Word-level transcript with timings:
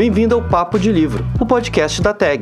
Bem-vindo 0.00 0.34
ao 0.34 0.40
Papo 0.40 0.78
de 0.78 0.90
Livro, 0.90 1.26
o 1.38 1.44
podcast 1.44 2.00
da 2.00 2.14
TAG. 2.14 2.40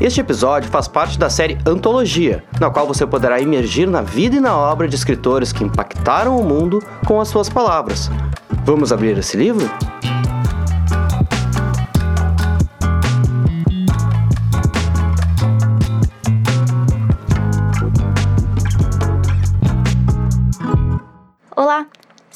Este 0.00 0.22
episódio 0.22 0.70
faz 0.70 0.88
parte 0.88 1.18
da 1.18 1.28
série 1.28 1.58
Antologia, 1.66 2.42
na 2.58 2.70
qual 2.70 2.86
você 2.86 3.06
poderá 3.06 3.42
emergir 3.42 3.86
na 3.86 4.00
vida 4.00 4.36
e 4.36 4.40
na 4.40 4.56
obra 4.56 4.88
de 4.88 4.94
escritores 4.94 5.52
que 5.52 5.62
impactaram 5.62 6.40
o 6.40 6.42
mundo 6.42 6.82
com 7.06 7.20
as 7.20 7.28
suas 7.28 7.50
palavras. 7.50 8.10
Vamos 8.64 8.90
abrir 8.90 9.18
esse 9.18 9.36
livro? 9.36 9.70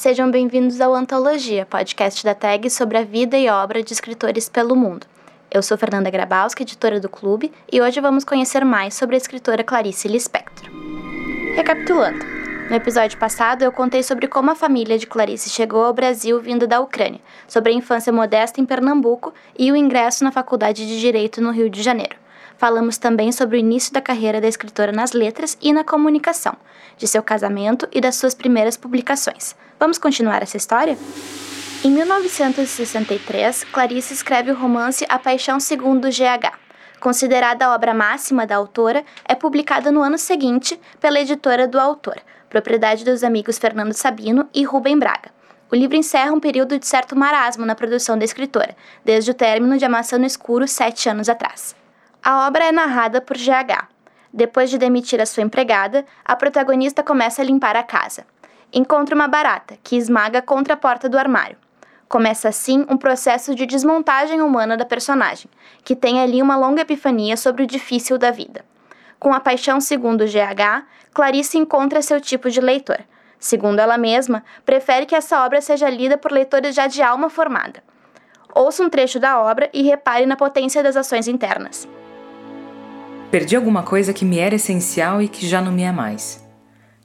Sejam 0.02 0.28
bem-vindos 0.28 0.80
ao 0.80 0.96
Antologia, 0.96 1.64
podcast 1.64 2.24
da 2.24 2.34
TAG 2.34 2.68
sobre 2.68 2.98
a 2.98 3.04
vida 3.04 3.38
e 3.38 3.48
obra 3.48 3.84
de 3.84 3.92
escritores 3.92 4.48
pelo 4.48 4.74
mundo. 4.74 5.06
Eu 5.48 5.62
sou 5.62 5.78
Fernanda 5.78 6.10
Grabowska, 6.10 6.64
editora 6.64 6.98
do 6.98 7.08
clube, 7.08 7.52
e 7.70 7.80
hoje 7.80 8.00
vamos 8.00 8.24
conhecer 8.24 8.64
mais 8.64 8.94
sobre 8.94 9.14
a 9.14 9.18
escritora 9.18 9.62
Clarice 9.62 10.08
Lispector. 10.08 10.68
Recapitulando, 11.54 12.18
no 12.68 12.74
episódio 12.74 13.16
passado 13.16 13.62
eu 13.62 13.70
contei 13.70 14.02
sobre 14.02 14.26
como 14.26 14.50
a 14.50 14.56
família 14.56 14.98
de 14.98 15.06
Clarice 15.06 15.48
chegou 15.48 15.84
ao 15.84 15.94
Brasil 15.94 16.40
vindo 16.40 16.66
da 16.66 16.80
Ucrânia, 16.80 17.20
sobre 17.46 17.70
a 17.70 17.76
infância 17.76 18.12
modesta 18.12 18.60
em 18.60 18.66
Pernambuco 18.66 19.32
e 19.56 19.70
o 19.70 19.76
ingresso 19.76 20.24
na 20.24 20.32
Faculdade 20.32 20.84
de 20.84 20.98
Direito 20.98 21.40
no 21.40 21.52
Rio 21.52 21.70
de 21.70 21.80
Janeiro. 21.80 22.16
Falamos 22.56 22.98
também 22.98 23.32
sobre 23.32 23.56
o 23.56 23.60
início 23.60 23.92
da 23.92 24.00
carreira 24.00 24.40
da 24.40 24.48
escritora 24.48 24.92
nas 24.92 25.12
letras 25.12 25.56
e 25.60 25.72
na 25.72 25.84
comunicação, 25.84 26.56
de 26.96 27.06
seu 27.06 27.22
casamento 27.22 27.88
e 27.92 28.00
das 28.00 28.16
suas 28.16 28.34
primeiras 28.34 28.76
publicações. 28.76 29.56
Vamos 29.78 29.98
continuar 29.98 30.42
essa 30.42 30.56
história? 30.56 30.96
Em 31.84 31.90
1963, 31.90 33.64
Clarice 33.64 34.14
escreve 34.14 34.52
o 34.52 34.54
romance 34.54 35.04
A 35.08 35.18
Paixão 35.18 35.58
Segundo 35.58 36.08
GH. 36.08 36.56
Considerada 37.00 37.66
a 37.66 37.74
obra 37.74 37.92
máxima 37.92 38.46
da 38.46 38.54
autora, 38.54 39.04
é 39.24 39.34
publicada 39.34 39.90
no 39.90 40.00
ano 40.00 40.16
seguinte 40.16 40.80
pela 41.00 41.18
editora 41.18 41.66
do 41.66 41.80
autor, 41.80 42.16
propriedade 42.48 43.04
dos 43.04 43.24
amigos 43.24 43.58
Fernando 43.58 43.92
Sabino 43.92 44.48
e 44.54 44.62
Rubem 44.62 44.96
Braga. 44.96 45.32
O 45.72 45.74
livro 45.74 45.96
encerra 45.96 46.32
um 46.32 46.38
período 46.38 46.78
de 46.78 46.86
certo 46.86 47.16
marasmo 47.16 47.66
na 47.66 47.74
produção 47.74 48.16
da 48.16 48.24
escritora, 48.24 48.76
desde 49.04 49.32
o 49.32 49.34
término 49.34 49.76
de 49.76 49.84
A 49.84 49.88
Maçã 49.88 50.18
no 50.18 50.26
Escuro 50.26 50.68
sete 50.68 51.08
anos 51.08 51.28
atrás. 51.28 51.74
A 52.24 52.46
obra 52.46 52.66
é 52.66 52.70
narrada 52.70 53.20
por 53.20 53.36
GH. 53.36 53.88
Depois 54.32 54.70
de 54.70 54.78
demitir 54.78 55.20
a 55.20 55.26
sua 55.26 55.42
empregada, 55.42 56.06
a 56.24 56.36
protagonista 56.36 57.02
começa 57.02 57.42
a 57.42 57.44
limpar 57.44 57.74
a 57.74 57.82
casa. 57.82 58.24
Encontra 58.72 59.12
uma 59.12 59.26
barata, 59.26 59.76
que 59.82 59.96
esmaga 59.96 60.40
contra 60.40 60.74
a 60.74 60.76
porta 60.76 61.08
do 61.08 61.18
armário. 61.18 61.56
Começa 62.08 62.48
assim 62.48 62.86
um 62.88 62.96
processo 62.96 63.56
de 63.56 63.66
desmontagem 63.66 64.40
humana 64.40 64.76
da 64.76 64.84
personagem, 64.84 65.50
que 65.82 65.96
tem 65.96 66.20
ali 66.20 66.40
uma 66.40 66.56
longa 66.56 66.82
epifania 66.82 67.36
sobre 67.36 67.64
o 67.64 67.66
difícil 67.66 68.16
da 68.16 68.30
vida. 68.30 68.64
Com 69.18 69.34
a 69.34 69.40
paixão 69.40 69.80
segundo 69.80 70.24
GH, 70.24 70.86
Clarice 71.12 71.58
encontra 71.58 72.00
seu 72.02 72.20
tipo 72.20 72.48
de 72.48 72.60
leitor. 72.60 73.00
Segundo 73.40 73.80
ela 73.80 73.98
mesma, 73.98 74.44
prefere 74.64 75.06
que 75.06 75.16
essa 75.16 75.44
obra 75.44 75.60
seja 75.60 75.90
lida 75.90 76.16
por 76.16 76.30
leitores 76.30 76.72
já 76.72 76.86
de 76.86 77.02
alma 77.02 77.28
formada. 77.28 77.82
Ouça 78.54 78.84
um 78.84 78.88
trecho 78.88 79.18
da 79.18 79.40
obra 79.40 79.68
e 79.72 79.82
repare 79.82 80.24
na 80.24 80.36
potência 80.36 80.84
das 80.84 80.96
ações 80.96 81.26
internas. 81.26 81.88
Perdi 83.32 83.56
alguma 83.56 83.82
coisa 83.82 84.12
que 84.12 84.26
me 84.26 84.38
era 84.38 84.56
essencial 84.56 85.22
e 85.22 85.26
que 85.26 85.48
já 85.48 85.58
não 85.58 85.72
me 85.72 85.84
é 85.84 85.90
mais. 85.90 86.44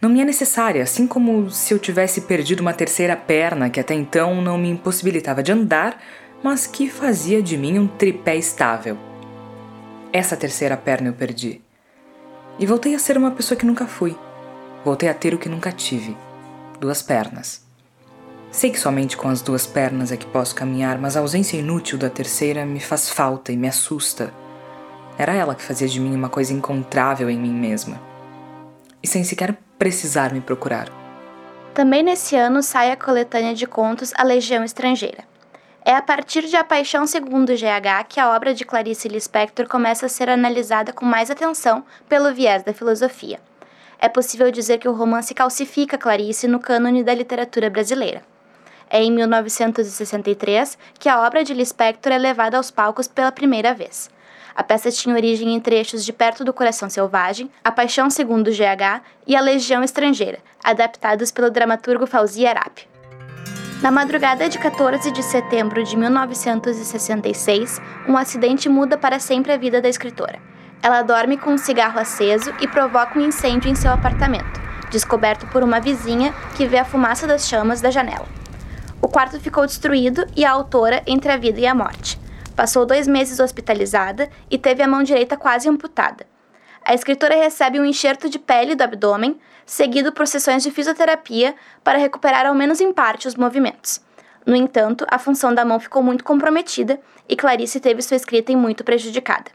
Não 0.02 0.10
me 0.10 0.20
é 0.20 0.26
necessária, 0.26 0.84
assim 0.84 1.08
como 1.08 1.50
se 1.50 1.74
eu 1.74 1.80
tivesse 1.80 2.20
perdido 2.20 2.60
uma 2.60 2.74
terceira 2.74 3.16
perna 3.16 3.70
que 3.70 3.80
até 3.80 3.94
então 3.94 4.42
não 4.42 4.58
me 4.58 4.70
impossibilitava 4.70 5.42
de 5.42 5.54
andar, 5.54 5.98
mas 6.44 6.68
que 6.68 6.90
fazia 6.90 7.42
de 7.42 7.56
mim 7.56 7.80
um 7.80 7.88
tripé 7.88 8.36
estável. 8.36 8.98
Essa 10.12 10.36
terceira 10.36 10.76
perna 10.76 11.08
eu 11.08 11.14
perdi. 11.14 11.62
E 12.60 12.66
voltei 12.66 12.94
a 12.94 13.00
ser 13.00 13.18
uma 13.18 13.32
pessoa 13.32 13.58
que 13.58 13.66
nunca 13.66 13.88
fui. 13.88 14.14
Voltei 14.84 15.08
a 15.08 15.14
ter 15.14 15.34
o 15.34 15.38
que 15.38 15.48
nunca 15.48 15.72
tive: 15.72 16.18
duas 16.78 17.02
pernas. 17.02 17.66
Sei 18.52 18.70
que 18.70 18.80
somente 18.82 19.16
com 19.16 19.30
as 19.30 19.42
duas 19.42 19.66
pernas 19.66 20.12
é 20.12 20.18
que 20.18 20.26
posso 20.26 20.54
caminhar, 20.54 20.98
mas 20.98 21.16
a 21.16 21.22
ausência 21.22 21.56
inútil 21.56 21.98
da 21.98 22.10
terceira 22.10 22.66
me 22.66 22.82
faz 22.82 23.10
falta 23.10 23.54
e 23.54 23.56
me 23.56 23.70
assusta. 23.70 24.34
Era 25.18 25.34
ela 25.34 25.56
que 25.56 25.64
fazia 25.64 25.88
de 25.88 26.00
mim 26.00 26.16
uma 26.16 26.30
coisa 26.30 26.54
encontrável 26.54 27.30
em 27.30 27.38
mim 27.38 27.54
mesma. 27.54 28.00
E 29.02 29.08
sem 29.08 29.24
sequer 29.24 29.58
precisar 29.78 30.32
me 30.32 30.42
procurar. 30.42 30.90
Também 31.74 32.04
nesse 32.04 32.36
ano 32.36 32.62
sai 32.62 32.92
a 32.92 32.98
coletânea 32.98 33.54
de 33.54 33.66
contos 33.66 34.14
A 34.16 34.24
Legião 34.24 34.64
Estrangeira. 34.64 35.24
É 35.84 35.96
a 35.96 36.02
partir 36.02 36.42
de 36.44 36.56
A 36.56 36.64
Paixão 36.64 37.08
Segundo 37.08 37.54
GH 37.54 38.06
que 38.10 38.20
a 38.20 38.36
obra 38.36 38.54
de 38.54 38.66
Clarice 38.66 39.08
Lispector 39.08 39.68
começa 39.68 40.06
a 40.06 40.10
ser 40.10 40.30
analisada 40.30 40.92
com 40.92 41.06
mais 41.06 41.32
atenção 41.32 41.84
pelo 42.10 42.34
viés 42.34 42.62
da 42.64 42.74
filosofia. 42.74 43.40
É 44.00 44.10
possível 44.10 44.52
dizer 44.52 44.78
que 44.78 44.88
o 44.88 44.94
romance 44.94 45.34
calcifica 45.34 45.98
Clarice 45.98 46.48
no 46.48 46.60
cânone 46.60 47.04
da 47.04 47.14
literatura 47.14 47.70
brasileira. 47.70 48.22
É 48.90 49.02
em 49.02 49.12
1963 49.12 50.78
que 51.00 51.10
a 51.10 51.22
obra 51.26 51.44
de 51.44 51.54
Lispector 51.54 52.12
é 52.12 52.18
levada 52.18 52.58
aos 52.58 52.70
palcos 52.70 53.08
pela 53.08 53.32
primeira 53.32 53.74
vez. 53.74 54.10
A 54.58 54.64
peça 54.64 54.90
tinha 54.90 55.14
origem 55.14 55.54
em 55.54 55.60
trechos 55.60 56.04
de 56.04 56.12
Perto 56.12 56.44
do 56.44 56.52
Coração 56.52 56.90
Selvagem, 56.90 57.48
A 57.64 57.72
Paixão 57.72 58.10
Segundo 58.10 58.50
GH 58.50 59.04
e 59.28 59.36
A 59.36 59.40
Legião 59.40 59.84
Estrangeira, 59.84 60.40
adaptados 60.64 61.30
pelo 61.30 61.52
dramaturgo 61.52 62.08
Fauzi 62.08 62.48
Arap. 62.48 62.80
Na 63.84 63.92
madrugada 63.92 64.50
de 64.50 64.58
14 64.58 65.12
de 65.12 65.22
setembro 65.22 65.84
de 65.84 65.96
1966, 65.96 67.80
um 68.08 68.18
acidente 68.18 68.68
muda 68.68 68.98
para 68.98 69.20
sempre 69.20 69.52
a 69.52 69.58
vida 69.58 69.80
da 69.80 69.90
escritora. 69.90 70.40
Ela 70.82 71.04
dorme 71.04 71.38
com 71.38 71.52
um 71.52 71.58
cigarro 71.60 72.00
aceso 72.00 72.52
e 72.60 72.68
provoca 72.68 73.20
um 73.20 73.28
incêndio 73.28 73.70
em 73.70 73.76
seu 73.76 73.92
apartamento, 73.92 74.60
descoberto 74.90 75.46
por 75.52 75.62
uma 75.62 75.80
vizinha 75.80 76.34
que 76.56 76.66
vê 76.66 76.80
a 76.80 76.86
fumaça 76.86 77.28
das 77.28 77.48
chamas 77.48 77.80
da 77.80 77.92
janela. 77.92 78.26
O 79.00 79.08
quarto 79.08 79.40
ficou 79.40 79.68
destruído 79.68 80.26
e 80.36 80.44
a 80.44 80.50
autora 80.50 81.04
entre 81.06 81.32
a 81.32 81.38
vida 81.38 81.60
e 81.60 81.68
a 81.68 81.76
morte. 81.76 82.17
Passou 82.58 82.88
dois 82.88 83.08
meses 83.08 83.40
hospitalizada 83.40 84.32
e 84.50 84.58
teve 84.58 84.82
a 84.82 84.88
mão 84.88 85.04
direita 85.04 85.38
quase 85.38 85.70
amputada. 85.70 86.26
A 86.84 86.96
escritora 86.96 87.36
recebe 87.36 87.80
um 87.80 87.86
enxerto 87.86 88.28
de 88.28 88.40
pele 88.40 88.74
do 88.74 88.82
abdômen, 88.82 89.40
seguido 89.64 90.12
por 90.12 90.26
sessões 90.26 90.64
de 90.64 90.72
fisioterapia 90.72 91.54
para 91.84 92.00
recuperar 92.00 92.48
ao 92.48 92.56
menos 92.56 92.82
em 92.82 92.92
parte 92.92 93.28
os 93.28 93.36
movimentos. 93.36 94.02
No 94.44 94.56
entanto, 94.56 95.06
a 95.08 95.20
função 95.20 95.54
da 95.54 95.64
mão 95.64 95.80
ficou 95.80 96.02
muito 96.02 96.24
comprometida 96.24 97.00
e 97.30 97.36
Clarice 97.36 97.80
teve 97.80 98.02
sua 98.02 98.18
escrita 98.18 98.52
muito 98.58 98.84
prejudicada. 98.84 99.52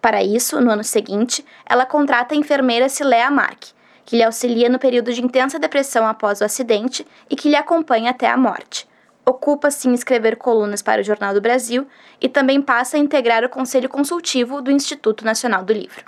Para 0.00 0.22
isso, 0.22 0.60
no 0.60 0.70
ano 0.70 0.84
seguinte, 0.84 1.44
ela 1.68 1.84
contrata 1.84 2.32
a 2.32 2.38
enfermeira 2.38 2.88
Cilea 2.88 3.28
Mark, 3.28 3.64
que 4.04 4.14
lhe 4.14 4.22
auxilia 4.22 4.68
no 4.68 4.78
período 4.78 5.12
de 5.12 5.20
intensa 5.20 5.58
depressão 5.58 6.06
após 6.06 6.40
o 6.40 6.44
acidente 6.44 7.04
e 7.28 7.34
que 7.34 7.48
lhe 7.48 7.56
acompanha 7.56 8.12
até 8.12 8.30
a 8.30 8.36
morte 8.36 8.86
ocupa-se 9.28 9.88
em 9.88 9.92
escrever 9.92 10.36
colunas 10.36 10.80
para 10.80 11.00
o 11.00 11.04
Jornal 11.04 11.34
do 11.34 11.40
Brasil 11.40 11.86
e 12.20 12.28
também 12.28 12.62
passa 12.62 12.96
a 12.96 13.00
integrar 13.00 13.44
o 13.44 13.48
Conselho 13.48 13.88
Consultivo 13.88 14.62
do 14.62 14.70
Instituto 14.70 15.24
Nacional 15.24 15.64
do 15.64 15.72
Livro. 15.72 16.04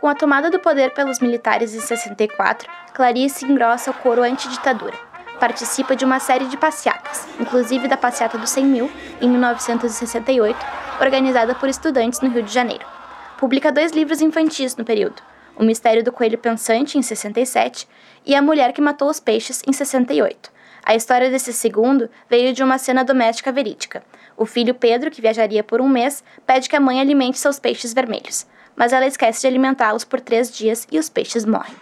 Com 0.00 0.08
a 0.08 0.14
tomada 0.14 0.50
do 0.50 0.58
poder 0.58 0.92
pelos 0.92 1.20
militares 1.20 1.72
em 1.72 1.80
64, 1.80 2.68
Clarice 2.92 3.46
engrossa 3.46 3.92
o 3.92 3.94
coro 3.94 4.22
antiditadura. 4.22 4.96
Participa 5.38 5.94
de 5.94 6.04
uma 6.04 6.18
série 6.18 6.46
de 6.46 6.56
passeatas, 6.56 7.26
inclusive 7.40 7.88
da 7.88 7.96
Passeata 7.96 8.36
dos 8.36 8.50
100 8.50 8.64
Mil, 8.64 8.90
em 9.20 9.28
1968, 9.28 10.58
organizada 11.00 11.54
por 11.54 11.68
estudantes 11.68 12.20
no 12.20 12.28
Rio 12.28 12.42
de 12.42 12.52
Janeiro. 12.52 12.84
Publica 13.38 13.72
dois 13.72 13.92
livros 13.92 14.20
infantis 14.20 14.76
no 14.76 14.84
período, 14.84 15.22
O 15.56 15.62
Mistério 15.62 16.04
do 16.04 16.12
Coelho 16.12 16.38
Pensante, 16.38 16.98
em 16.98 17.02
67, 17.02 17.88
e 18.26 18.34
A 18.34 18.42
Mulher 18.42 18.72
que 18.72 18.80
Matou 18.80 19.08
os 19.08 19.20
Peixes, 19.20 19.62
em 19.66 19.72
68. 19.72 20.53
A 20.84 20.94
história 20.94 21.30
desse 21.30 21.50
segundo 21.50 22.10
veio 22.28 22.52
de 22.52 22.62
uma 22.62 22.76
cena 22.76 23.02
doméstica 23.02 23.50
verídica. 23.50 24.02
O 24.36 24.44
filho 24.44 24.74
Pedro, 24.74 25.10
que 25.10 25.22
viajaria 25.22 25.64
por 25.64 25.80
um 25.80 25.88
mês, 25.88 26.22
pede 26.46 26.68
que 26.68 26.76
a 26.76 26.80
mãe 26.80 27.00
alimente 27.00 27.38
seus 27.38 27.58
peixes 27.58 27.94
vermelhos, 27.94 28.46
mas 28.76 28.92
ela 28.92 29.06
esquece 29.06 29.40
de 29.40 29.46
alimentá-los 29.46 30.04
por 30.04 30.20
três 30.20 30.54
dias 30.54 30.86
e 30.92 30.98
os 30.98 31.08
peixes 31.08 31.46
morrem. 31.46 31.74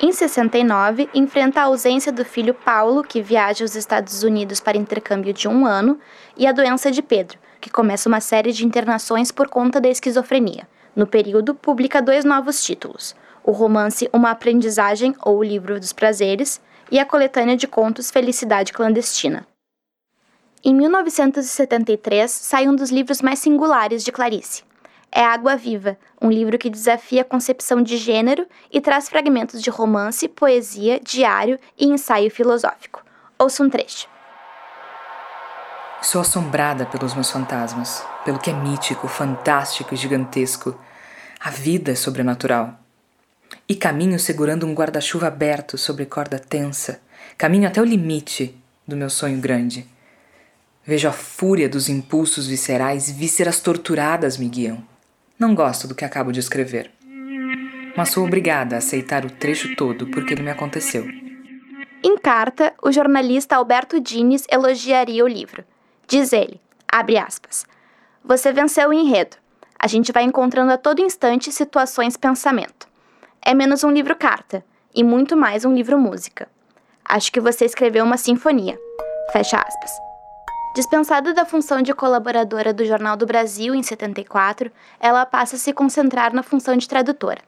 Em 0.00 0.12
69, 0.12 1.10
enfrenta 1.12 1.60
a 1.60 1.64
ausência 1.64 2.12
do 2.12 2.24
filho 2.24 2.54
Paulo, 2.54 3.02
que 3.02 3.20
viaja 3.20 3.64
aos 3.64 3.74
Estados 3.74 4.22
Unidos 4.22 4.60
para 4.60 4.78
intercâmbio 4.78 5.32
de 5.32 5.48
um 5.48 5.66
ano, 5.66 5.98
e 6.36 6.46
a 6.46 6.52
doença 6.52 6.90
de 6.90 7.02
Pedro, 7.02 7.38
que 7.60 7.68
começa 7.68 8.08
uma 8.08 8.20
série 8.20 8.52
de 8.52 8.64
internações 8.64 9.32
por 9.32 9.48
conta 9.48 9.80
da 9.80 9.88
esquizofrenia. 9.88 10.68
No 10.94 11.06
período, 11.06 11.54
publica 11.54 12.00
dois 12.00 12.24
novos 12.24 12.64
títulos: 12.64 13.14
o 13.42 13.50
romance 13.50 14.08
Uma 14.12 14.30
Aprendizagem 14.30 15.14
ou 15.22 15.38
O 15.38 15.44
Livro 15.44 15.78
dos 15.78 15.92
Prazeres 15.92 16.60
e 16.90 16.98
a 16.98 17.04
coletânea 17.04 17.56
de 17.56 17.66
contos 17.66 18.10
Felicidade 18.10 18.72
Clandestina. 18.72 19.46
Em 20.62 20.74
1973, 20.74 22.30
sai 22.30 22.68
um 22.68 22.74
dos 22.74 22.90
livros 22.90 23.22
mais 23.22 23.38
singulares 23.38 24.04
de 24.04 24.12
Clarice. 24.12 24.62
É 25.10 25.24
Água 25.24 25.56
Viva, 25.56 25.96
um 26.20 26.30
livro 26.30 26.58
que 26.58 26.70
desafia 26.70 27.22
a 27.22 27.24
concepção 27.24 27.82
de 27.82 27.96
gênero 27.96 28.46
e 28.70 28.80
traz 28.80 29.08
fragmentos 29.08 29.62
de 29.62 29.70
romance, 29.70 30.28
poesia, 30.28 31.00
diário 31.00 31.58
e 31.78 31.86
ensaio 31.86 32.30
filosófico. 32.30 33.02
Ouça 33.38 33.62
um 33.62 33.70
trecho. 33.70 34.06
Sou 36.02 36.20
assombrada 36.20 36.86
pelos 36.86 37.14
meus 37.14 37.30
fantasmas, 37.30 38.04
pelo 38.24 38.38
que 38.38 38.50
é 38.50 38.54
mítico, 38.54 39.08
fantástico 39.08 39.94
e 39.94 39.96
gigantesco. 39.96 40.78
A 41.40 41.50
vida 41.50 41.92
é 41.92 41.94
sobrenatural. 41.94 42.78
E 43.70 43.76
caminho 43.76 44.18
segurando 44.18 44.66
um 44.66 44.74
guarda-chuva 44.74 45.28
aberto 45.28 45.78
sobre 45.78 46.04
corda 46.04 46.40
tensa. 46.40 47.00
Caminho 47.38 47.68
até 47.68 47.80
o 47.80 47.84
limite 47.84 48.52
do 48.84 48.96
meu 48.96 49.08
sonho 49.08 49.38
grande. 49.38 49.86
Vejo 50.84 51.06
a 51.06 51.12
fúria 51.12 51.68
dos 51.68 51.88
impulsos 51.88 52.48
viscerais, 52.48 53.08
vísceras 53.08 53.60
torturadas 53.60 54.36
me 54.36 54.48
guiam. 54.48 54.82
Não 55.38 55.54
gosto 55.54 55.86
do 55.86 55.94
que 55.94 56.04
acabo 56.04 56.32
de 56.32 56.40
escrever. 56.40 56.90
Mas 57.96 58.08
sou 58.08 58.26
obrigada 58.26 58.74
a 58.74 58.78
aceitar 58.78 59.24
o 59.24 59.30
trecho 59.30 59.76
todo 59.76 60.08
porque 60.08 60.34
ele 60.34 60.42
me 60.42 60.50
aconteceu. 60.50 61.06
Em 62.02 62.18
carta, 62.18 62.74
o 62.82 62.90
jornalista 62.90 63.54
Alberto 63.54 64.00
Dines 64.00 64.46
elogiaria 64.50 65.24
o 65.24 65.28
livro. 65.28 65.62
Diz 66.08 66.32
ele, 66.32 66.60
abre 66.90 67.18
aspas, 67.18 67.64
Você 68.24 68.52
venceu 68.52 68.88
o 68.88 68.92
enredo. 68.92 69.36
A 69.78 69.86
gente 69.86 70.10
vai 70.10 70.24
encontrando 70.24 70.72
a 70.72 70.76
todo 70.76 71.00
instante 71.00 71.52
situações 71.52 72.16
pensamento. 72.16 72.89
É 73.42 73.54
menos 73.54 73.82
um 73.82 73.90
livro 73.90 74.14
carta 74.14 74.62
e 74.94 75.02
muito 75.02 75.34
mais 75.34 75.64
um 75.64 75.72
livro 75.72 75.98
música. 75.98 76.46
Acho 77.02 77.32
que 77.32 77.40
você 77.40 77.64
escreveu 77.64 78.04
uma 78.04 78.18
sinfonia. 78.18 78.78
Fecha 79.32 79.56
aspas. 79.56 79.90
Dispensada 80.74 81.32
da 81.32 81.46
função 81.46 81.80
de 81.80 81.94
colaboradora 81.94 82.74
do 82.74 82.84
Jornal 82.84 83.16
do 83.16 83.24
Brasil 83.24 83.74
em 83.74 83.82
74, 83.82 84.70
ela 85.00 85.24
passa 85.24 85.56
a 85.56 85.58
se 85.58 85.72
concentrar 85.72 86.34
na 86.34 86.42
função 86.42 86.76
de 86.76 86.86
tradutora. 86.86 87.40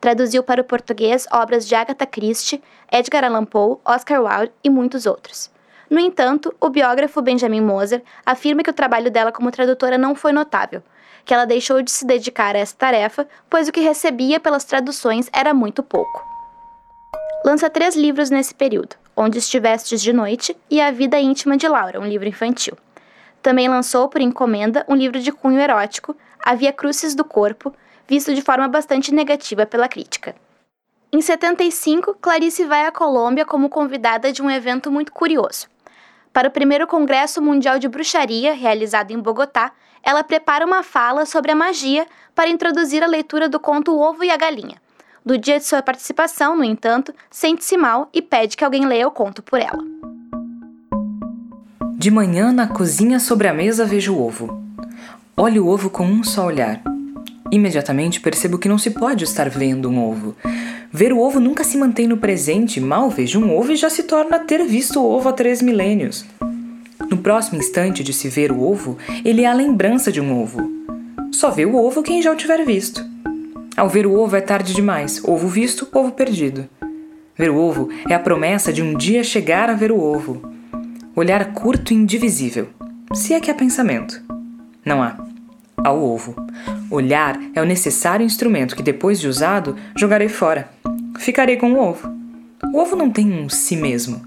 Traduziu 0.00 0.44
para 0.44 0.60
o 0.60 0.64
português 0.64 1.26
obras 1.32 1.66
de 1.66 1.74
Agatha 1.74 2.06
Christie, 2.06 2.62
Edgar 2.90 3.24
Allan 3.24 3.44
Poe, 3.44 3.78
Oscar 3.84 4.22
Wilde 4.22 4.52
e 4.62 4.70
muitos 4.70 5.04
outros. 5.04 5.50
No 5.90 5.98
entanto, 5.98 6.54
o 6.60 6.70
biógrafo 6.70 7.20
Benjamin 7.20 7.60
Moser 7.60 8.04
afirma 8.24 8.62
que 8.62 8.70
o 8.70 8.74
trabalho 8.74 9.10
dela 9.10 9.32
como 9.32 9.50
tradutora 9.50 9.98
não 9.98 10.14
foi 10.14 10.30
notável, 10.32 10.80
que 11.24 11.34
ela 11.34 11.44
deixou 11.44 11.82
de 11.82 11.90
se 11.90 12.06
dedicar 12.06 12.54
a 12.54 12.58
essa 12.58 12.76
tarefa, 12.76 13.26
pois 13.48 13.68
o 13.68 13.72
que 13.72 13.80
recebia 13.80 14.40
pelas 14.40 14.64
traduções 14.64 15.28
era 15.32 15.54
muito 15.54 15.82
pouco. 15.82 16.24
Lança 17.44 17.70
três 17.70 17.96
livros 17.96 18.30
nesse 18.30 18.54
período: 18.54 18.96
Onde 19.16 19.38
Estivestes 19.38 20.02
de 20.02 20.12
Noite 20.12 20.56
e 20.70 20.80
A 20.80 20.90
Vida 20.90 21.18
Íntima 21.18 21.56
de 21.56 21.66
Laura, 21.66 22.00
um 22.00 22.06
livro 22.06 22.28
infantil. 22.28 22.76
Também 23.42 23.68
lançou, 23.68 24.08
por 24.08 24.20
encomenda, 24.20 24.84
um 24.88 24.94
livro 24.94 25.18
de 25.18 25.32
cunho 25.32 25.58
erótico, 25.58 26.14
A 26.44 26.54
Via 26.54 26.72
Crucis 26.72 27.14
do 27.14 27.24
Corpo, 27.24 27.72
visto 28.06 28.34
de 28.34 28.42
forma 28.42 28.68
bastante 28.68 29.14
negativa 29.14 29.64
pela 29.64 29.88
crítica. 29.88 30.34
Em 31.12 31.20
75, 31.20 32.16
Clarice 32.20 32.64
vai 32.64 32.86
à 32.86 32.92
Colômbia 32.92 33.44
como 33.44 33.68
convidada 33.68 34.32
de 34.32 34.42
um 34.42 34.50
evento 34.50 34.92
muito 34.92 35.12
curioso. 35.12 35.66
Para 36.32 36.48
o 36.48 36.52
primeiro 36.52 36.86
Congresso 36.86 37.42
Mundial 37.42 37.78
de 37.78 37.88
Bruxaria, 37.88 38.54
realizado 38.54 39.10
em 39.10 39.18
Bogotá, 39.18 39.72
ela 40.02 40.24
prepara 40.24 40.66
uma 40.66 40.82
fala 40.82 41.26
sobre 41.26 41.52
a 41.52 41.56
magia 41.56 42.06
para 42.34 42.48
introduzir 42.48 43.02
a 43.02 43.06
leitura 43.06 43.48
do 43.48 43.60
conto 43.60 43.92
O 43.92 44.00
Ovo 44.00 44.24
e 44.24 44.30
a 44.30 44.36
Galinha. 44.36 44.76
Do 45.24 45.36
dia 45.36 45.58
de 45.58 45.66
sua 45.66 45.82
participação, 45.82 46.56
no 46.56 46.64
entanto, 46.64 47.14
sente-se 47.30 47.76
mal 47.76 48.08
e 48.12 48.22
pede 48.22 48.56
que 48.56 48.64
alguém 48.64 48.86
leia 48.86 49.06
o 49.06 49.10
conto 49.10 49.42
por 49.42 49.60
ela. 49.60 49.84
De 51.98 52.10
manhã, 52.10 52.50
na 52.50 52.66
cozinha 52.66 53.20
sobre 53.20 53.46
a 53.46 53.52
mesa, 53.52 53.84
vejo 53.84 54.14
o 54.14 54.26
ovo. 54.26 54.58
Olho 55.36 55.66
o 55.66 55.68
ovo 55.68 55.90
com 55.90 56.04
um 56.04 56.24
só 56.24 56.46
olhar. 56.46 56.80
Imediatamente 57.52 58.20
percebo 58.20 58.58
que 58.58 58.68
não 58.68 58.78
se 58.78 58.90
pode 58.90 59.24
estar 59.24 59.50
vendo 59.50 59.90
um 59.90 60.02
ovo. 60.02 60.34
Ver 60.90 61.12
o 61.12 61.18
ovo 61.20 61.38
nunca 61.38 61.62
se 61.62 61.76
mantém 61.76 62.06
no 62.06 62.16
presente, 62.16 62.80
mal 62.80 63.10
vejo 63.10 63.38
um 63.38 63.56
ovo 63.56 63.72
e 63.72 63.76
já 63.76 63.90
se 63.90 64.04
torna 64.04 64.38
ter 64.38 64.64
visto 64.64 64.98
o 65.00 65.04
ovo 65.04 65.28
há 65.28 65.32
três 65.32 65.60
milênios. 65.60 66.24
No 67.10 67.18
próximo 67.18 67.58
instante 67.58 68.04
de 68.04 68.12
se 68.12 68.28
ver 68.28 68.52
o 68.52 68.62
ovo, 68.62 68.96
ele 69.24 69.42
é 69.42 69.46
a 69.46 69.52
lembrança 69.52 70.12
de 70.12 70.20
um 70.20 70.40
ovo. 70.40 70.70
Só 71.32 71.50
vê 71.50 71.66
o 71.66 71.74
ovo 71.74 72.04
quem 72.04 72.22
já 72.22 72.30
o 72.30 72.36
tiver 72.36 72.64
visto. 72.64 73.04
Ao 73.76 73.88
ver 73.88 74.06
o 74.06 74.14
ovo 74.14 74.36
é 74.36 74.40
tarde 74.40 74.72
demais, 74.72 75.20
ovo 75.24 75.48
visto, 75.48 75.88
ovo 75.92 76.12
perdido. 76.12 76.68
Ver 77.36 77.50
o 77.50 77.56
ovo 77.56 77.88
é 78.08 78.14
a 78.14 78.18
promessa 78.18 78.72
de 78.72 78.80
um 78.80 78.94
dia 78.94 79.24
chegar 79.24 79.68
a 79.68 79.74
ver 79.74 79.90
o 79.90 79.98
ovo. 79.98 80.40
Olhar 81.16 81.52
curto 81.52 81.92
e 81.92 81.96
indivisível, 81.96 82.68
se 83.12 83.34
é 83.34 83.40
que 83.40 83.50
há 83.50 83.54
pensamento. 83.54 84.22
Não 84.84 85.02
há. 85.02 85.16
Ao 85.84 86.00
ovo. 86.00 86.36
Olhar 86.90 87.40
é 87.54 87.60
o 87.60 87.66
necessário 87.66 88.24
instrumento 88.24 88.76
que, 88.76 88.82
depois 88.84 89.18
de 89.18 89.26
usado, 89.26 89.74
jogarei 89.96 90.28
fora. 90.28 90.68
Ficarei 91.18 91.56
com 91.56 91.72
o 91.72 91.80
ovo. 91.80 92.08
O 92.72 92.78
ovo 92.78 92.94
não 92.94 93.10
tem 93.10 93.32
um 93.32 93.48
si 93.48 93.74
mesmo. 93.74 94.22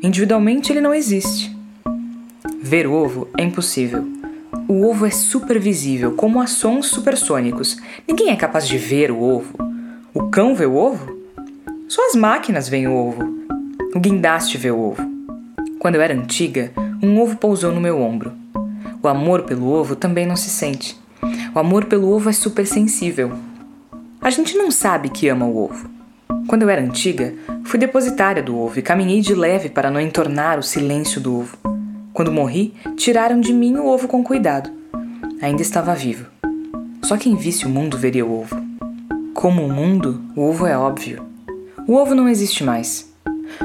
Individualmente 0.00 0.70
ele 0.70 0.80
não 0.80 0.94
existe. 0.94 1.53
Ver 2.62 2.86
o 2.86 2.92
ovo 2.92 3.28
é 3.38 3.42
impossível. 3.42 4.04
O 4.68 4.86
ovo 4.86 5.06
é 5.06 5.10
supervisível, 5.10 6.12
como 6.12 6.40
há 6.40 6.46
sons 6.46 6.86
supersônicos. 6.86 7.76
Ninguém 8.06 8.30
é 8.30 8.36
capaz 8.36 8.66
de 8.66 8.78
ver 8.78 9.10
o 9.10 9.22
ovo. 9.22 9.54
O 10.12 10.28
cão 10.28 10.54
vê 10.54 10.66
o 10.66 10.74
ovo? 10.74 11.18
Só 11.88 12.06
as 12.06 12.14
máquinas 12.14 12.68
veem 12.68 12.86
o 12.88 12.94
ovo. 12.94 13.22
O 13.94 14.00
guindaste 14.00 14.58
vê 14.58 14.70
o 14.70 14.78
ovo. 14.78 15.02
Quando 15.78 15.96
eu 15.96 16.02
era 16.02 16.14
antiga, 16.14 16.72
um 17.02 17.20
ovo 17.20 17.36
pousou 17.36 17.72
no 17.72 17.80
meu 17.80 18.00
ombro. 18.00 18.32
O 19.02 19.08
amor 19.08 19.42
pelo 19.42 19.68
ovo 19.68 19.94
também 19.94 20.26
não 20.26 20.36
se 20.36 20.50
sente. 20.50 20.98
O 21.54 21.58
amor 21.58 21.84
pelo 21.84 22.10
ovo 22.10 22.30
é 22.30 22.32
supersensível. 22.32 23.32
A 24.20 24.30
gente 24.30 24.56
não 24.56 24.70
sabe 24.70 25.08
que 25.08 25.28
ama 25.28 25.46
o 25.46 25.64
ovo. 25.64 25.88
Quando 26.46 26.62
eu 26.62 26.70
era 26.70 26.82
antiga, 26.82 27.34
fui 27.64 27.78
depositária 27.78 28.42
do 28.42 28.58
ovo 28.58 28.78
e 28.78 28.82
caminhei 28.82 29.20
de 29.20 29.34
leve 29.34 29.68
para 29.68 29.90
não 29.90 30.00
entornar 30.00 30.58
o 30.58 30.62
silêncio 30.62 31.20
do 31.20 31.40
ovo. 31.40 31.73
Quando 32.14 32.30
morri, 32.30 32.72
tiraram 32.96 33.40
de 33.40 33.52
mim 33.52 33.74
o 33.74 33.86
ovo 33.86 34.06
com 34.06 34.22
cuidado. 34.22 34.70
Ainda 35.42 35.62
estava 35.62 35.96
vivo. 35.96 36.26
Só 37.02 37.16
quem 37.16 37.34
visse 37.34 37.66
o 37.66 37.68
mundo 37.68 37.98
veria 37.98 38.24
o 38.24 38.40
ovo. 38.40 38.56
Como 39.34 39.66
o 39.66 39.68
mundo, 39.68 40.22
o 40.36 40.42
ovo 40.42 40.64
é 40.64 40.78
óbvio. 40.78 41.26
O 41.88 41.96
ovo 41.96 42.14
não 42.14 42.28
existe 42.28 42.62
mais. 42.62 43.12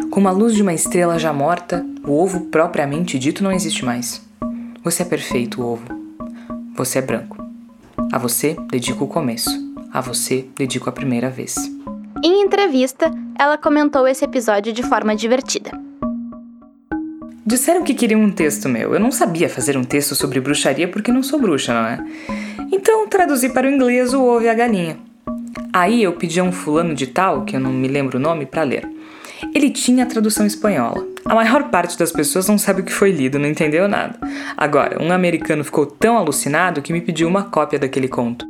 Como 0.10 0.28
a 0.28 0.32
luz 0.32 0.56
de 0.56 0.64
uma 0.64 0.74
estrela 0.74 1.20
já 1.20 1.32
morta, 1.32 1.86
o 2.04 2.20
ovo 2.20 2.48
propriamente 2.48 3.20
dito 3.20 3.44
não 3.44 3.52
existe 3.52 3.86
mais. 3.86 4.28
Você 4.84 5.04
é 5.04 5.06
perfeito, 5.06 5.62
ovo. 5.62 5.86
Você 6.76 6.98
é 6.98 7.02
branco. 7.04 7.38
A 8.12 8.18
você 8.18 8.58
dedico 8.72 9.04
o 9.04 9.08
começo. 9.08 9.52
A 9.94 10.02
você 10.02 10.48
dedico 10.58 10.90
a 10.90 10.92
primeira 10.92 11.30
vez. 11.30 11.56
Em 12.24 12.42
entrevista, 12.42 13.12
ela 13.38 13.60
comentou 13.60 14.08
esse 14.08 14.26
episódio 14.26 14.74
de 14.74 14.82
forma 14.82 15.16
divertida. 15.16 15.79
Disseram 17.50 17.84
que 17.84 17.96
queriam 17.96 18.22
um 18.22 18.30
texto 18.30 18.70
meu. 18.70 18.94
Eu 18.94 19.00
não 19.00 19.12
sabia 19.12 19.50
fazer 19.50 19.76
um 19.76 19.84
texto 19.84 20.14
sobre 20.14 20.40
bruxaria 20.40 20.88
porque 20.88 21.12
não 21.12 21.24
sou 21.24 21.40
bruxa, 21.40 21.74
não 21.74 21.84
é? 21.84 21.98
Então 22.72 23.08
traduzi 23.08 23.50
para 23.50 23.66
o 23.66 23.72
inglês 23.72 24.14
o 24.14 24.24
ovo 24.24 24.46
e 24.46 24.50
a 24.50 24.54
galinha. 24.54 25.00
Aí 25.74 26.04
eu 26.04 26.14
pedi 26.14 26.40
a 26.40 26.44
um 26.44 26.52
fulano 26.52 26.94
de 26.94 27.08
tal, 27.08 27.46
que 27.46 27.56
eu 27.56 27.60
não 27.60 27.72
me 27.72 27.88
lembro 27.88 28.20
o 28.20 28.22
nome, 28.22 28.46
para 28.46 28.62
ler. 28.62 28.88
Ele 29.52 29.72
tinha 29.72 30.04
a 30.04 30.08
tradução 30.08 30.46
espanhola. 30.46 31.04
A 31.26 31.34
maior 31.34 31.72
parte 31.72 31.98
das 31.98 32.12
pessoas 32.12 32.48
não 32.48 32.60
sabe 32.60 32.82
o 32.82 32.86
que 32.86 32.94
foi 32.94 33.12
lido, 33.12 33.40
não 33.40 33.50
entendeu 33.50 33.88
nada. 33.88 34.20
Agora, 34.56 35.02
um 35.02 35.12
americano 35.12 35.64
ficou 35.64 35.88
tão 35.88 36.20
alucinado 36.20 36.84
que 36.84 36.94
me 36.94 37.02
pediu 37.02 37.28
uma 37.28 37.46
cópia 37.46 37.80
daquele 37.80 38.08
conto. 38.08 38.46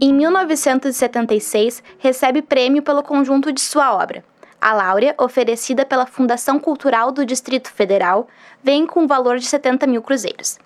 Em 0.00 0.14
1976, 0.14 1.82
recebe 1.98 2.40
prêmio 2.40 2.80
pelo 2.80 3.02
conjunto 3.02 3.52
de 3.52 3.60
sua 3.60 3.94
obra. 3.94 4.24
A 4.60 4.74
Láurea, 4.74 5.14
oferecida 5.18 5.86
pela 5.86 6.06
Fundação 6.06 6.58
Cultural 6.58 7.10
do 7.10 7.24
Distrito 7.24 7.72
Federal, 7.72 8.28
vem 8.62 8.86
com 8.86 9.00
um 9.00 9.06
valor 9.06 9.38
de 9.38 9.46
70 9.46 9.86
mil 9.86 10.02
cruzeiros. 10.02 10.58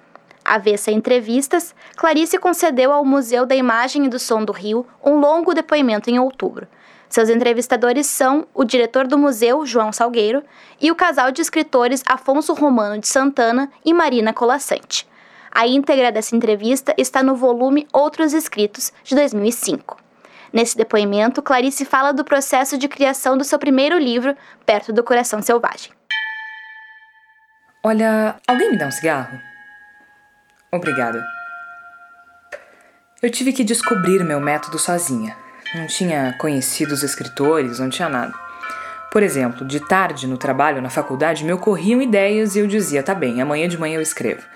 Avessa 0.45 0.91
entrevistas, 0.91 1.75
Clarice 1.97 2.39
concedeu 2.39 2.93
ao 2.93 3.05
Museu 3.05 3.47
da 3.47 3.55
Imagem 3.55 4.07
e 4.07 4.09
do 4.09 4.19
Som 4.19 4.45
do 4.45 4.53
Rio 4.53 4.87
um 5.03 5.19
longo 5.19 5.55
depoimento 5.55 6.11
em 6.11 6.19
outubro, 6.19 6.67
seus 7.15 7.29
entrevistadores 7.29 8.09
são 8.09 8.45
o 8.53 8.65
diretor 8.65 9.07
do 9.07 9.17
museu, 9.17 9.65
João 9.65 9.93
Salgueiro, 9.93 10.43
e 10.81 10.91
o 10.91 10.97
casal 10.97 11.31
de 11.31 11.41
escritores 11.41 12.03
Afonso 12.05 12.53
Romano 12.55 12.99
de 12.99 13.07
Santana 13.07 13.71
e 13.85 13.95
Marina 13.95 14.33
Colassante. 14.33 15.07
A 15.49 15.65
íntegra 15.65 16.11
dessa 16.11 16.35
entrevista 16.35 16.93
está 16.99 17.23
no 17.23 17.37
volume 17.37 17.87
Outros 17.93 18.33
Escritos, 18.33 18.93
de 19.05 19.15
2005. 19.15 20.04
Nesse 20.55 20.77
depoimento, 20.77 21.43
Clarice 21.43 21.85
fala 21.85 22.13
do 22.13 22.25
processo 22.25 22.79
de 22.79 22.87
criação 22.87 23.37
do 23.37 23.43
seu 23.43 23.59
primeiro 23.59 23.99
livro, 23.99 24.37
Perto 24.65 24.93
do 24.93 25.03
Coração 25.03 25.43
Selvagem. 25.43 25.91
Olha, 27.83 28.37
alguém 28.47 28.71
me 28.71 28.79
dá 28.79 28.87
um 28.87 28.93
cigarro? 28.93 29.37
Obrigada. 30.71 31.21
Eu 33.21 33.33
tive 33.33 33.53
que 33.53 33.65
descobrir 33.65 34.23
meu 34.23 34.39
método 34.39 34.79
sozinha. 34.79 35.37
Não 35.75 35.89
tinha 35.89 36.33
conhecido 36.39 36.95
os 36.95 37.03
escritores, 37.03 37.81
não 37.81 37.91
tinha 37.91 38.09
nada. 38.09 38.33
Por 39.11 39.25
exemplo, 39.25 39.67
de 39.67 39.81
tarde 39.81 40.29
no 40.29 40.39
trabalho 40.39 40.81
na 40.81 40.89
faculdade 40.89 41.43
me 41.43 41.53
ocorriam 41.53 42.01
ideias 42.01 42.55
e 42.55 42.61
eu 42.61 42.69
dizia: 42.69 43.03
tá 43.03 43.13
bem, 43.13 43.43
amanhã 43.43 43.67
de 43.67 43.77
manhã 43.77 43.97
eu 43.97 44.03
escrevo. 44.03 44.47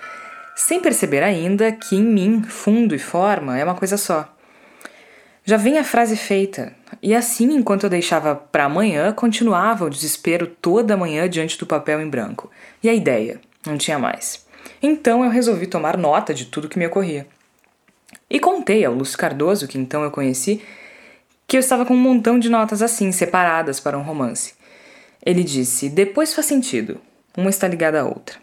Sem 0.55 0.79
perceber 0.79 1.23
ainda 1.23 1.73
que 1.73 1.97
em 1.97 2.03
mim, 2.03 2.41
fundo 2.41 2.95
e 2.95 2.99
forma 2.99 3.59
é 3.59 3.63
uma 3.65 3.75
coisa 3.75 3.97
só. 3.97 4.38
Já 5.49 5.57
vem 5.57 5.79
a 5.79 5.83
frase 5.83 6.15
feita, 6.15 6.75
e 7.01 7.15
assim, 7.15 7.55
enquanto 7.55 7.85
eu 7.85 7.89
deixava 7.89 8.35
para 8.35 8.65
amanhã, 8.65 9.11
continuava 9.11 9.85
o 9.85 9.89
desespero 9.89 10.45
toda 10.45 10.95
manhã 10.95 11.27
diante 11.27 11.57
do 11.57 11.65
papel 11.65 11.99
em 11.99 12.07
branco. 12.07 12.51
E 12.83 12.87
a 12.87 12.93
ideia? 12.93 13.41
Não 13.65 13.75
tinha 13.75 13.97
mais. 13.97 14.45
Então 14.79 15.25
eu 15.25 15.31
resolvi 15.31 15.65
tomar 15.65 15.97
nota 15.97 16.35
de 16.35 16.45
tudo 16.45 16.69
que 16.69 16.77
me 16.77 16.85
ocorria. 16.85 17.25
E 18.29 18.39
contei 18.39 18.85
ao 18.85 18.93
Lúcio 18.93 19.17
Cardoso, 19.17 19.67
que 19.67 19.79
então 19.79 20.03
eu 20.03 20.11
conheci, 20.11 20.61
que 21.47 21.57
eu 21.57 21.61
estava 21.61 21.83
com 21.83 21.95
um 21.95 21.99
montão 21.99 22.37
de 22.37 22.47
notas 22.47 22.83
assim, 22.83 23.11
separadas 23.11 23.79
para 23.79 23.97
um 23.97 24.03
romance. 24.03 24.53
Ele 25.25 25.43
disse: 25.43 25.89
Depois 25.89 26.31
faz 26.31 26.45
sentido. 26.45 27.01
Uma 27.35 27.49
está 27.49 27.67
ligada 27.67 28.01
à 28.01 28.05
outra. 28.05 28.37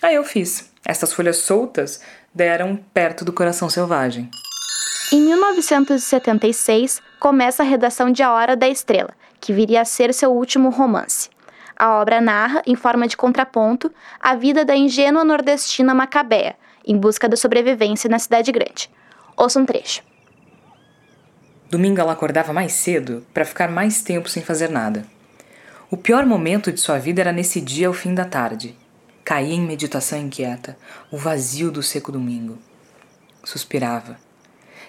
Aí 0.00 0.14
eu 0.14 0.22
fiz. 0.22 0.70
Essas 0.86 1.12
folhas 1.12 1.38
soltas 1.38 2.00
deram 2.32 2.76
perto 2.76 3.24
do 3.24 3.32
coração 3.32 3.68
selvagem. 3.68 4.30
Em 5.12 5.20
1976, 5.20 7.02
começa 7.20 7.62
a 7.62 7.66
redação 7.66 8.10
de 8.10 8.22
A 8.22 8.32
Hora 8.32 8.56
da 8.56 8.68
Estrela, 8.68 9.12
que 9.40 9.52
viria 9.52 9.82
a 9.82 9.84
ser 9.84 10.12
seu 10.14 10.32
último 10.32 10.70
romance. 10.70 11.28
A 11.76 12.00
obra 12.00 12.20
narra, 12.20 12.62
em 12.66 12.74
forma 12.74 13.06
de 13.06 13.16
contraponto, 13.16 13.92
a 14.18 14.34
vida 14.34 14.64
da 14.64 14.74
ingênua 14.74 15.24
nordestina 15.24 15.94
Macabea, 15.94 16.56
em 16.86 16.96
busca 16.96 17.28
da 17.28 17.36
sobrevivência 17.36 18.08
na 18.08 18.18
cidade 18.18 18.50
grande. 18.50 18.90
Ouça 19.36 19.60
um 19.60 19.66
trecho. 19.66 20.02
Domingo 21.70 22.00
ela 22.00 22.12
acordava 22.12 22.52
mais 22.52 22.72
cedo 22.72 23.26
para 23.34 23.44
ficar 23.44 23.70
mais 23.70 24.02
tempo 24.02 24.28
sem 24.28 24.42
fazer 24.42 24.70
nada. 24.70 25.04
O 25.90 25.96
pior 25.96 26.24
momento 26.24 26.72
de 26.72 26.80
sua 26.80 26.98
vida 26.98 27.20
era 27.20 27.32
nesse 27.32 27.60
dia 27.60 27.88
ao 27.88 27.94
fim 27.94 28.14
da 28.14 28.24
tarde. 28.24 28.74
Caía 29.24 29.54
em 29.54 29.60
meditação 29.60 30.18
inquieta, 30.18 30.76
o 31.10 31.16
vazio 31.16 31.70
do 31.70 31.82
seco 31.82 32.10
domingo. 32.10 32.58
Suspirava. 33.42 34.16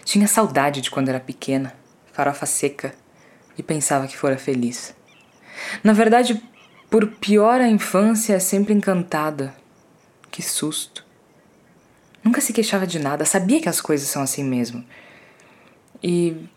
Tinha 0.05 0.27
saudade 0.27 0.81
de 0.81 0.91
quando 0.91 1.09
era 1.09 1.19
pequena, 1.19 1.73
farofa 2.13 2.45
seca, 2.45 2.93
e 3.57 3.63
pensava 3.63 4.07
que 4.07 4.15
fora 4.15 4.37
feliz. 4.37 4.95
Na 5.83 5.93
verdade, 5.93 6.41
por 6.91 7.07
pior 7.07 7.59
a 7.59 7.67
infância 7.67 8.35
é 8.35 8.39
sempre 8.39 8.73
encantada. 8.73 9.53
Que 10.29 10.43
susto. 10.43 11.03
Nunca 12.23 12.39
se 12.39 12.53
queixava 12.53 12.85
de 12.85 12.99
nada, 12.99 13.25
sabia 13.25 13.59
que 13.59 13.67
as 13.67 13.81
coisas 13.81 14.07
são 14.07 14.21
assim 14.21 14.43
mesmo. 14.43 14.85
E 16.03 16.47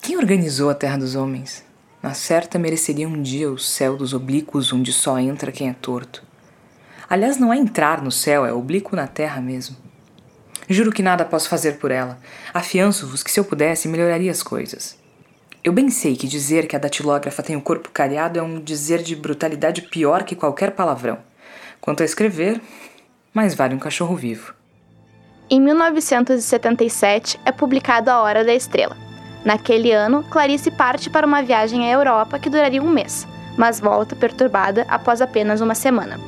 quem 0.00 0.16
organizou 0.16 0.70
a 0.70 0.74
terra 0.74 0.96
dos 0.96 1.14
homens? 1.14 1.62
Na 2.02 2.14
certa 2.14 2.58
mereceria 2.58 3.08
um 3.08 3.20
dia 3.20 3.50
o 3.50 3.58
céu 3.58 3.96
dos 3.96 4.14
oblíquos 4.14 4.72
onde 4.72 4.92
só 4.92 5.18
entra 5.18 5.52
quem 5.52 5.68
é 5.68 5.74
torto. 5.74 6.22
Aliás, 7.08 7.36
não 7.36 7.52
é 7.52 7.58
entrar 7.58 8.02
no 8.02 8.10
céu, 8.10 8.46
é 8.46 8.52
oblíquo 8.52 8.96
na 8.96 9.06
terra 9.06 9.42
mesmo. 9.42 9.83
Juro 10.68 10.90
que 10.90 11.02
nada 11.02 11.24
posso 11.24 11.48
fazer 11.48 11.78
por 11.78 11.90
ela. 11.90 12.18
Afianço-vos 12.52 13.22
que 13.22 13.30
se 13.30 13.38
eu 13.38 13.44
pudesse, 13.44 13.88
melhoraria 13.88 14.30
as 14.30 14.42
coisas. 14.42 14.98
Eu 15.62 15.72
bem 15.72 15.88
sei 15.90 16.16
que 16.16 16.26
dizer 16.26 16.66
que 16.66 16.76
a 16.76 16.78
datilógrafa 16.78 17.42
tem 17.42 17.56
o 17.56 17.60
corpo 17.60 17.90
cariado 17.90 18.38
é 18.38 18.42
um 18.42 18.60
dizer 18.60 19.02
de 19.02 19.16
brutalidade 19.16 19.82
pior 19.82 20.22
que 20.22 20.36
qualquer 20.36 20.72
palavrão. 20.72 21.18
Quanto 21.80 22.02
a 22.02 22.04
escrever, 22.06 22.60
mais 23.32 23.54
vale 23.54 23.74
um 23.74 23.78
cachorro 23.78 24.14
vivo. 24.14 24.54
Em 25.50 25.60
1977 25.60 27.38
é 27.44 27.52
publicado 27.52 28.10
A 28.10 28.20
Hora 28.22 28.44
da 28.44 28.54
Estrela. 28.54 28.96
Naquele 29.44 29.92
ano, 29.92 30.24
Clarice 30.30 30.70
parte 30.70 31.10
para 31.10 31.26
uma 31.26 31.42
viagem 31.42 31.86
à 31.86 31.92
Europa 31.92 32.38
que 32.38 32.48
duraria 32.48 32.82
um 32.82 32.88
mês, 32.88 33.26
mas 33.56 33.78
volta 33.78 34.16
perturbada 34.16 34.86
após 34.88 35.20
apenas 35.20 35.60
uma 35.60 35.74
semana. 35.74 36.18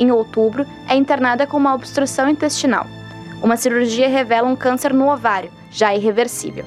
Em 0.00 0.10
outubro, 0.10 0.66
é 0.88 0.96
internada 0.96 1.46
com 1.46 1.56
uma 1.56 1.74
obstrução 1.74 2.28
intestinal. 2.28 2.86
Uma 3.42 3.56
cirurgia 3.56 4.08
revela 4.08 4.48
um 4.48 4.56
câncer 4.56 4.92
no 4.92 5.10
ovário, 5.10 5.50
já 5.70 5.94
irreversível. 5.94 6.64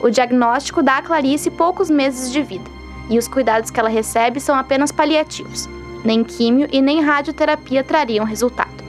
O 0.00 0.10
diagnóstico 0.10 0.82
dá 0.82 0.98
a 0.98 1.02
Clarice 1.02 1.50
poucos 1.50 1.88
meses 1.88 2.30
de 2.30 2.42
vida, 2.42 2.68
e 3.08 3.18
os 3.18 3.28
cuidados 3.28 3.70
que 3.70 3.80
ela 3.80 3.88
recebe 3.88 4.40
são 4.40 4.54
apenas 4.54 4.92
paliativos. 4.92 5.68
Nem 6.04 6.24
químio 6.24 6.68
e 6.72 6.82
nem 6.82 7.00
radioterapia 7.00 7.84
trariam 7.84 8.24
resultado. 8.24 8.82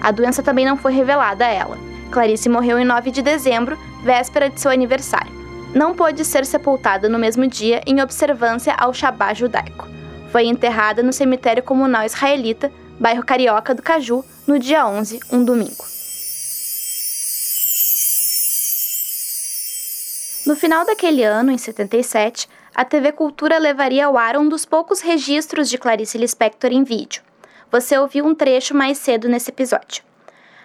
A 0.00 0.10
doença 0.10 0.42
também 0.42 0.66
não 0.66 0.76
foi 0.76 0.92
revelada 0.92 1.44
a 1.44 1.48
ela. 1.48 1.78
Clarice 2.10 2.48
morreu 2.48 2.78
em 2.78 2.84
9 2.84 3.10
de 3.10 3.22
dezembro, 3.22 3.78
véspera 4.04 4.48
de 4.48 4.60
seu 4.60 4.70
aniversário. 4.70 5.32
Não 5.74 5.94
pôde 5.94 6.24
ser 6.24 6.46
sepultada 6.46 7.08
no 7.08 7.18
mesmo 7.18 7.46
dia 7.46 7.82
em 7.86 8.00
observância 8.00 8.74
ao 8.74 8.94
Shabá 8.94 9.34
judaico. 9.34 9.88
Foi 10.30 10.44
enterrada 10.44 11.02
no 11.02 11.12
cemitério 11.12 11.62
comunal 11.62 12.04
israelita, 12.04 12.70
bairro 13.00 13.24
Carioca 13.24 13.74
do 13.74 13.82
Caju, 13.82 14.24
no 14.46 14.58
dia 14.58 14.86
11, 14.86 15.20
um 15.32 15.44
domingo. 15.44 15.97
No 20.48 20.56
final 20.56 20.86
daquele 20.86 21.22
ano, 21.22 21.52
em 21.52 21.58
77, 21.58 22.48
a 22.74 22.82
TV 22.82 23.12
Cultura 23.12 23.58
levaria 23.58 24.06
ao 24.06 24.16
ar 24.16 24.34
um 24.38 24.48
dos 24.48 24.64
poucos 24.64 25.02
registros 25.02 25.68
de 25.68 25.76
Clarice 25.76 26.16
Lispector 26.16 26.72
em 26.72 26.82
vídeo. 26.84 27.22
Você 27.70 27.98
ouviu 27.98 28.24
um 28.24 28.34
trecho 28.34 28.74
mais 28.74 28.96
cedo 28.96 29.28
nesse 29.28 29.50
episódio. 29.50 30.02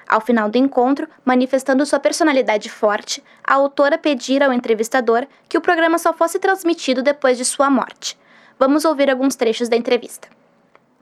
Ao 0.07 0.21
final 0.21 0.49
do 0.49 0.57
encontro, 0.57 1.05
manifestando 1.25 1.85
sua 1.85 1.99
personalidade 1.99 2.69
forte, 2.69 3.21
a 3.43 3.55
autora 3.55 3.97
pedira 3.97 4.45
ao 4.45 4.53
entrevistador 4.53 5.27
que 5.49 5.57
o 5.57 5.61
programa 5.61 5.97
só 5.97 6.13
fosse 6.13 6.39
transmitido 6.39 7.03
depois 7.03 7.37
de 7.37 7.43
sua 7.43 7.69
morte. 7.69 8.17
Vamos 8.57 8.85
ouvir 8.85 9.11
alguns 9.11 9.35
trechos 9.35 9.67
da 9.67 9.75
entrevista. 9.75 10.29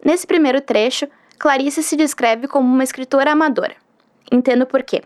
Nesse 0.03 0.25
primeiro 0.25 0.59
trecho, 0.59 1.07
Clarice 1.37 1.83
se 1.83 1.95
descreve 1.95 2.47
como 2.47 2.67
uma 2.67 2.83
escritora 2.83 3.33
amadora. 3.33 3.75
Entendo 4.31 4.65
por 4.65 4.81
quê. 4.81 5.03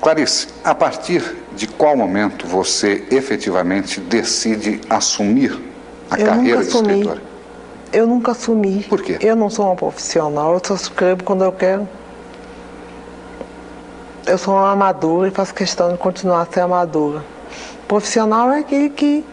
Clarice, 0.00 0.48
a 0.62 0.74
partir 0.74 1.36
de 1.56 1.66
qual 1.66 1.96
momento 1.96 2.46
você 2.46 3.04
efetivamente 3.10 4.00
decide 4.00 4.80
assumir 4.88 5.60
a 6.10 6.18
eu 6.18 6.26
carreira 6.26 6.62
de 6.62 6.68
assumi. 6.68 6.92
escritora? 6.92 7.22
Eu 7.92 8.06
nunca 8.06 8.32
assumi. 8.32 8.84
Por 8.84 9.02
quê? 9.02 9.18
Eu 9.20 9.34
não 9.34 9.50
sou 9.50 9.66
uma 9.66 9.74
profissional, 9.74 10.54
eu 10.54 10.60
só 10.64 10.74
escrevo 10.74 11.24
quando 11.24 11.42
eu 11.42 11.52
quero. 11.52 11.88
Eu 14.26 14.38
sou 14.38 14.54
uma 14.54 14.70
amadora 14.70 15.28
e 15.28 15.30
faço 15.30 15.54
questão 15.54 15.90
de 15.90 15.98
continuar 15.98 16.42
a 16.42 16.46
ser 16.46 16.60
amadora. 16.60 17.24
Profissional 17.88 18.52
é 18.52 18.58
aquele 18.58 18.90
que 18.90 19.24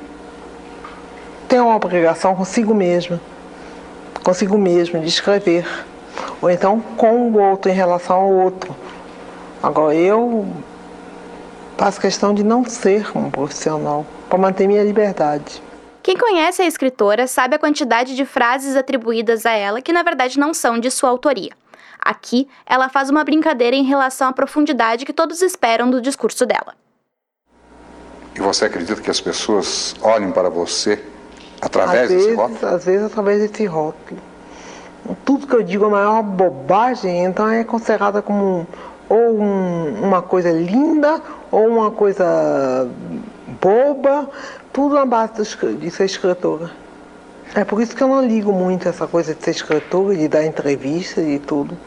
tem 1.48 1.60
uma 1.60 1.76
obrigação 1.76 2.34
consigo 2.34 2.74
mesmo, 2.74 3.20
consigo 4.24 4.58
mesmo, 4.58 5.00
de 5.00 5.08
escrever. 5.08 5.68
Ou 6.42 6.50
então 6.50 6.80
com 6.98 7.30
o 7.30 7.38
outro, 7.38 7.70
em 7.70 7.76
relação 7.76 8.16
ao 8.16 8.32
outro. 8.32 8.76
Agora, 9.66 9.96
eu 9.96 10.46
faço 11.76 12.00
questão 12.00 12.36
de 12.36 12.44
não 12.44 12.64
ser 12.64 13.10
um 13.18 13.32
profissional, 13.32 14.06
para 14.30 14.38
manter 14.38 14.68
minha 14.68 14.84
liberdade. 14.84 15.60
Quem 16.04 16.16
conhece 16.16 16.62
a 16.62 16.68
escritora 16.68 17.26
sabe 17.26 17.56
a 17.56 17.58
quantidade 17.58 18.16
de 18.16 18.26
frases 18.26 18.76
atribuídas 18.76 19.44
a 19.44 19.54
ela 19.54 19.82
que 19.82 19.92
na 19.92 20.04
verdade 20.04 20.38
não 20.38 20.54
são 20.54 20.80
de 20.80 20.92
sua 20.92 21.10
autoria. 21.10 21.50
Aqui, 22.00 22.48
ela 22.64 22.90
faz 22.90 23.10
uma 23.10 23.24
brincadeira 23.24 23.76
em 23.76 23.84
relação 23.84 24.28
à 24.28 24.34
profundidade 24.34 25.04
que 25.04 25.12
todos 25.12 25.42
esperam 25.42 25.90
do 25.90 26.00
discurso 26.00 26.46
dela. 26.46 26.76
E 28.36 28.40
você 28.40 28.66
acredita 28.66 29.02
que 29.02 29.10
as 29.10 29.20
pessoas 29.20 29.96
olhem 30.04 30.32
para 30.32 30.48
você 30.48 31.04
através 31.60 32.04
às 32.04 32.10
desse 32.10 32.24
vezes, 32.26 32.38
rótulo? 32.38 32.76
Às 32.76 32.86
vezes, 32.86 33.06
através 33.08 33.42
desse 33.42 33.66
rótulo. 33.66 34.22
Tudo 35.26 35.48
que 35.48 35.56
eu 35.56 35.64
digo 35.64 35.86
é 35.86 35.88
a 35.88 35.92
maior 35.92 36.22
bobagem, 36.22 37.26
então 37.26 37.50
é 37.50 37.64
considerada 37.64 38.22
como 38.22 38.68
ou 39.10 39.40
um, 39.40 40.04
uma 40.04 40.22
coisa 40.22 40.52
linda 40.52 41.22
ou 41.52 41.68
uma 41.68 41.92
coisa 41.92 42.90
boba, 43.62 44.30
tudo 44.74 44.96
na 44.96 45.06
base 45.06 45.44
de 45.78 45.92
ser 45.92 46.06
escritora. 46.06 46.72
É 47.54 47.64
por 47.64 47.82
isso 47.82 47.96
que 47.96 48.04
eu 48.04 48.08
não 48.08 48.26
ligo 48.26 48.52
muito 48.52 48.90
essa 48.90 49.08
coisa 49.08 49.34
de 49.34 49.44
ser 49.44 49.52
escritora, 49.52 50.16
de 50.16 50.28
dar 50.28 50.44
entrevista 50.44 51.22
e 51.22 51.40
tudo. 51.40 51.78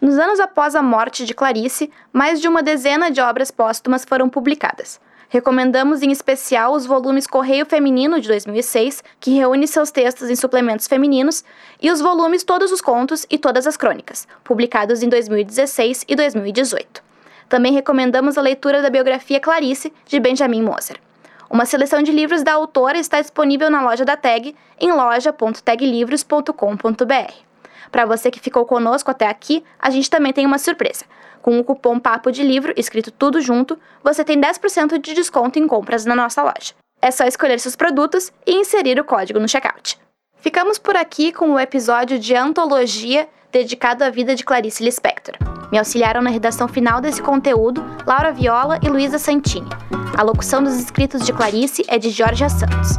Nos 0.00 0.18
anos 0.18 0.38
após 0.38 0.74
a 0.74 0.82
morte 0.82 1.24
de 1.24 1.32
Clarice, 1.32 1.90
mais 2.12 2.40
de 2.40 2.48
uma 2.48 2.62
dezena 2.62 3.10
de 3.10 3.20
obras 3.20 3.50
póstumas 3.50 4.04
foram 4.04 4.28
publicadas. 4.28 5.00
Recomendamos 5.28 6.02
em 6.02 6.12
especial 6.12 6.72
os 6.72 6.86
volumes 6.86 7.26
Correio 7.26 7.66
Feminino 7.66 8.20
de 8.20 8.28
2006, 8.28 9.02
que 9.18 9.32
reúne 9.32 9.66
seus 9.66 9.90
textos 9.90 10.30
em 10.30 10.36
suplementos 10.36 10.86
femininos, 10.86 11.42
e 11.82 11.90
os 11.90 12.00
volumes 12.00 12.44
Todos 12.44 12.70
os 12.70 12.80
Contos 12.80 13.26
e 13.28 13.36
Todas 13.36 13.66
as 13.66 13.76
Crônicas, 13.76 14.28
publicados 14.44 15.02
em 15.02 15.08
2016 15.08 16.04
e 16.06 16.14
2018. 16.14 17.02
Também 17.48 17.72
recomendamos 17.72 18.38
a 18.38 18.40
leitura 18.40 18.80
da 18.80 18.90
biografia 18.90 19.40
Clarice, 19.40 19.92
de 20.04 20.20
Benjamin 20.20 20.62
Moser. 20.62 21.00
Uma 21.48 21.64
seleção 21.64 22.02
de 22.02 22.10
livros 22.12 22.42
da 22.42 22.54
autora 22.54 22.98
está 22.98 23.20
disponível 23.20 23.70
na 23.70 23.82
loja 23.82 24.04
da 24.04 24.16
Tag, 24.16 24.56
em 24.80 24.92
loja.taglivros.com.br. 24.92 27.46
Para 27.90 28.04
você 28.04 28.30
que 28.30 28.40
ficou 28.40 28.64
conosco 28.64 29.10
até 29.10 29.28
aqui, 29.28 29.64
a 29.78 29.90
gente 29.90 30.10
também 30.10 30.32
tem 30.32 30.44
uma 30.44 30.58
surpresa. 30.58 31.04
Com 31.42 31.58
o 31.58 31.64
cupom 31.64 31.98
Papo 31.98 32.30
de 32.30 32.42
Livro, 32.42 32.72
escrito 32.76 33.10
tudo 33.10 33.40
junto, 33.40 33.78
você 34.02 34.24
tem 34.24 34.40
10% 34.40 34.98
de 34.98 35.14
desconto 35.14 35.58
em 35.58 35.66
compras 35.66 36.04
na 36.04 36.14
nossa 36.14 36.42
loja. 36.42 36.74
É 37.00 37.10
só 37.10 37.24
escolher 37.24 37.60
seus 37.60 37.76
produtos 37.76 38.32
e 38.46 38.54
inserir 38.56 38.98
o 38.98 39.04
código 39.04 39.38
no 39.38 39.48
checkout. 39.48 39.98
Ficamos 40.38 40.78
por 40.78 40.96
aqui 40.96 41.32
com 41.32 41.52
o 41.52 41.60
episódio 41.60 42.18
de 42.18 42.34
antologia 42.34 43.28
dedicado 43.50 44.04
à 44.04 44.10
vida 44.10 44.34
de 44.34 44.44
Clarice 44.44 44.82
Lispector. 44.82 45.34
Me 45.70 45.78
auxiliaram 45.78 46.22
na 46.22 46.30
redação 46.30 46.68
final 46.68 47.00
desse 47.00 47.22
conteúdo 47.22 47.84
Laura 48.06 48.32
Viola 48.32 48.78
e 48.82 48.88
Luísa 48.88 49.18
Santini. 49.18 49.68
A 50.16 50.22
locução 50.22 50.62
dos 50.62 50.76
escritos 50.76 51.24
de 51.24 51.32
Clarice 51.32 51.84
é 51.88 51.98
de 51.98 52.10
Jorge 52.10 52.48
Santos. 52.48 52.96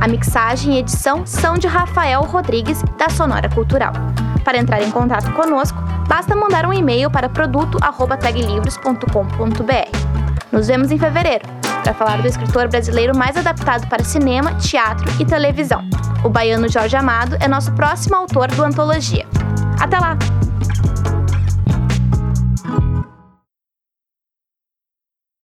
A 0.00 0.06
mixagem 0.06 0.74
e 0.74 0.78
edição 0.78 1.26
são 1.26 1.58
de 1.58 1.66
Rafael 1.66 2.22
Rodrigues, 2.22 2.82
da 2.96 3.08
Sonora 3.08 3.48
Cultural. 3.48 3.92
Para 4.44 4.58
entrar 4.58 4.82
em 4.82 4.90
contato 4.90 5.32
conosco, 5.32 5.78
Basta 6.08 6.34
mandar 6.34 6.66
um 6.66 6.72
e-mail 6.72 7.08
para 7.10 7.28
produto@taglivros.com.br. 7.28 10.08
Nos 10.50 10.66
vemos 10.66 10.90
em 10.90 10.98
fevereiro 10.98 11.44
para 11.84 11.94
falar 11.94 12.20
do 12.20 12.26
escritor 12.26 12.66
brasileiro 12.68 13.16
mais 13.16 13.36
adaptado 13.36 13.86
para 13.88 14.02
cinema, 14.02 14.54
teatro 14.54 15.08
e 15.20 15.24
televisão. 15.24 15.84
O 16.24 16.28
baiano 16.28 16.68
Jorge 16.68 16.96
Amado 16.96 17.36
é 17.40 17.46
nosso 17.46 17.70
próximo 17.72 18.16
autor 18.16 18.48
do 18.48 18.64
Antologia. 18.64 19.24
Até 19.78 19.96
lá! 19.98 20.16